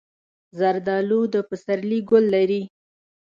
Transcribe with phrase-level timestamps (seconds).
[0.57, 2.61] زردالو د پسرلي ګل لري.